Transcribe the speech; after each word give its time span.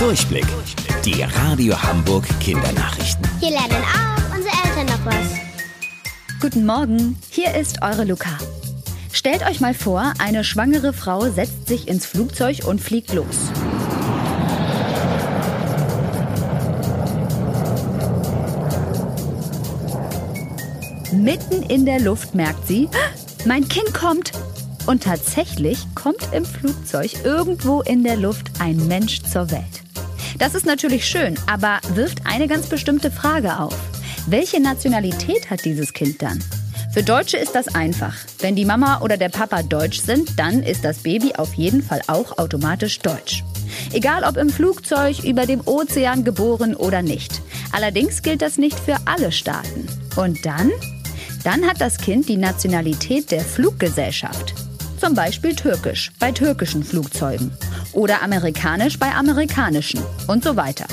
Durchblick. 0.00 0.46
Die 1.04 1.22
Radio 1.22 1.80
Hamburg 1.80 2.24
Kindernachrichten. 2.40 3.22
Hier 3.38 3.50
lernen 3.50 3.84
auch 3.84 4.34
unsere 4.34 4.54
Eltern 4.64 4.86
noch 4.86 5.04
was. 5.04 6.40
Guten 6.40 6.64
Morgen, 6.64 7.18
hier 7.28 7.54
ist 7.54 7.82
eure 7.82 8.04
Luca. 8.04 8.38
Stellt 9.12 9.46
euch 9.46 9.60
mal 9.60 9.74
vor, 9.74 10.14
eine 10.18 10.42
schwangere 10.42 10.94
Frau 10.94 11.28
setzt 11.28 11.68
sich 11.68 11.86
ins 11.86 12.06
Flugzeug 12.06 12.64
und 12.66 12.80
fliegt 12.80 13.12
los. 13.12 13.26
Mitten 21.12 21.62
in 21.64 21.84
der 21.84 22.00
Luft 22.00 22.34
merkt 22.34 22.66
sie, 22.66 22.88
"Ah, 22.94 23.44
mein 23.44 23.68
Kind 23.68 23.92
kommt. 23.92 24.32
Und 24.86 25.02
tatsächlich 25.02 25.86
kommt 25.94 26.26
im 26.32 26.46
Flugzeug 26.46 27.22
irgendwo 27.22 27.82
in 27.82 28.02
der 28.02 28.16
Luft 28.16 28.50
ein 28.60 28.88
Mensch 28.88 29.22
zur 29.24 29.50
Welt. 29.50 29.79
Das 30.40 30.54
ist 30.54 30.64
natürlich 30.64 31.06
schön, 31.06 31.38
aber 31.46 31.80
wirft 31.92 32.22
eine 32.24 32.48
ganz 32.48 32.66
bestimmte 32.66 33.10
Frage 33.10 33.58
auf. 33.58 33.76
Welche 34.26 34.58
Nationalität 34.58 35.50
hat 35.50 35.66
dieses 35.66 35.92
Kind 35.92 36.22
dann? 36.22 36.42
Für 36.94 37.02
Deutsche 37.02 37.36
ist 37.36 37.54
das 37.54 37.74
einfach. 37.74 38.16
Wenn 38.38 38.56
die 38.56 38.64
Mama 38.64 39.02
oder 39.02 39.18
der 39.18 39.28
Papa 39.28 39.62
deutsch 39.62 40.00
sind, 40.00 40.38
dann 40.38 40.62
ist 40.62 40.82
das 40.82 41.00
Baby 41.00 41.34
auf 41.36 41.52
jeden 41.54 41.82
Fall 41.82 42.00
auch 42.06 42.38
automatisch 42.38 43.00
deutsch. 43.00 43.44
Egal 43.92 44.24
ob 44.24 44.38
im 44.38 44.48
Flugzeug, 44.48 45.22
über 45.24 45.44
dem 45.44 45.60
Ozean 45.66 46.24
geboren 46.24 46.74
oder 46.74 47.02
nicht. 47.02 47.42
Allerdings 47.70 48.22
gilt 48.22 48.40
das 48.40 48.56
nicht 48.56 48.80
für 48.80 48.96
alle 49.04 49.32
Staaten. 49.32 49.86
Und 50.16 50.46
dann? 50.46 50.70
Dann 51.44 51.66
hat 51.66 51.82
das 51.82 51.98
Kind 51.98 52.30
die 52.30 52.38
Nationalität 52.38 53.30
der 53.30 53.42
Fluggesellschaft. 53.42 54.54
Zum 55.00 55.14
Beispiel 55.14 55.54
türkisch 55.56 56.12
bei 56.18 56.30
türkischen 56.30 56.84
Flugzeugen 56.84 57.52
oder 57.94 58.22
amerikanisch 58.22 58.98
bei 58.98 59.10
amerikanischen 59.14 60.02
und 60.28 60.44
so 60.44 60.56
weiter. 60.56 60.84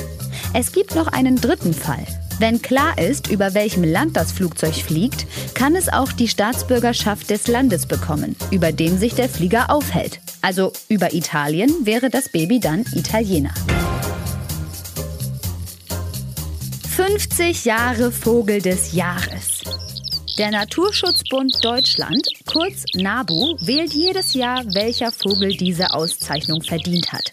Es 0.53 0.71
gibt 0.71 0.95
noch 0.95 1.07
einen 1.07 1.35
dritten 1.35 1.73
Fall. 1.73 2.05
Wenn 2.39 2.61
klar 2.61 2.97
ist, 2.97 3.29
über 3.29 3.53
welchem 3.53 3.83
Land 3.83 4.15
das 4.15 4.31
Flugzeug 4.31 4.75
fliegt, 4.75 5.25
kann 5.55 5.75
es 5.75 5.89
auch 5.91 6.13
die 6.13 6.29
Staatsbürgerschaft 6.29 7.29
des 7.29 7.47
Landes 7.47 7.85
bekommen, 7.85 8.37
über 8.49 8.71
dem 8.71 8.97
sich 8.97 9.13
der 9.13 9.27
Flieger 9.27 9.69
aufhält. 9.69 10.21
Also 10.41 10.71
über 10.87 11.13
Italien 11.13 11.69
wäre 11.81 12.09
das 12.09 12.29
Baby 12.29 12.61
dann 12.61 12.85
Italiener. 12.93 13.53
50 16.95 17.65
Jahre 17.65 18.13
Vogel 18.13 18.61
des 18.61 18.93
Jahres. 18.93 19.63
Der 20.37 20.51
Naturschutzbund 20.51 21.65
Deutschland, 21.65 22.21
kurz 22.45 22.83
NABU, 22.93 23.57
wählt 23.59 23.91
jedes 23.91 24.35
Jahr, 24.35 24.63
welcher 24.75 25.11
Vogel 25.11 25.57
diese 25.57 25.95
Auszeichnung 25.95 26.61
verdient 26.61 27.11
hat. 27.11 27.23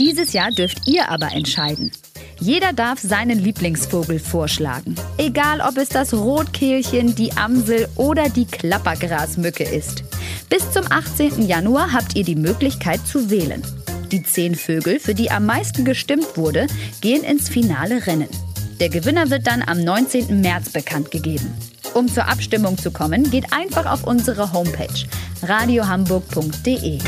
Dieses 0.00 0.32
Jahr 0.32 0.50
dürft 0.50 0.88
ihr 0.88 1.10
aber 1.10 1.32
entscheiden. 1.32 1.92
Jeder 2.40 2.72
darf 2.72 2.98
seinen 2.98 3.40
Lieblingsvogel 3.40 4.18
vorschlagen. 4.18 4.94
Egal, 5.18 5.60
ob 5.60 5.76
es 5.76 5.90
das 5.90 6.14
Rotkehlchen, 6.14 7.14
die 7.14 7.32
Amsel 7.32 7.88
oder 7.96 8.30
die 8.30 8.46
Klappergrasmücke 8.46 9.64
ist. 9.64 10.04
Bis 10.48 10.70
zum 10.70 10.84
18. 10.90 11.46
Januar 11.46 11.92
habt 11.92 12.16
ihr 12.16 12.24
die 12.24 12.36
Möglichkeit 12.36 13.06
zu 13.06 13.28
wählen. 13.28 13.62
Die 14.12 14.22
zehn 14.22 14.54
Vögel, 14.54 14.98
für 14.98 15.14
die 15.14 15.30
am 15.30 15.44
meisten 15.44 15.84
gestimmt 15.84 16.38
wurde, 16.38 16.68
gehen 17.02 17.22
ins 17.22 17.50
finale 17.50 18.06
Rennen. 18.06 18.30
Der 18.80 18.88
Gewinner 18.88 19.28
wird 19.28 19.46
dann 19.46 19.62
am 19.62 19.84
19. 19.84 20.40
März 20.40 20.70
bekannt 20.70 21.10
gegeben. 21.10 21.54
Um 21.96 22.08
zur 22.08 22.28
Abstimmung 22.28 22.76
zu 22.76 22.90
kommen, 22.90 23.30
geht 23.30 23.54
einfach 23.54 23.90
auf 23.90 24.04
unsere 24.04 24.52
Homepage 24.52 25.06
radiohamburg.de. 25.42 26.98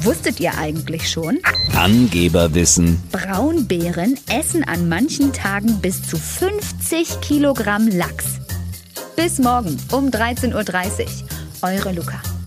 Wusstet 0.00 0.40
ihr 0.40 0.56
eigentlich 0.56 1.10
schon? 1.10 1.38
Angeberwissen. 1.76 3.02
Braunbären 3.12 4.18
essen 4.30 4.64
an 4.64 4.88
manchen 4.88 5.34
Tagen 5.34 5.82
bis 5.82 6.02
zu 6.02 6.16
50 6.16 7.20
Kilogramm 7.20 7.86
Lachs. 7.86 8.38
Bis 9.14 9.38
morgen 9.40 9.76
um 9.92 10.08
13.30 10.08 10.54
Uhr. 10.54 11.06
Eure 11.60 11.92
Luca. 11.92 12.22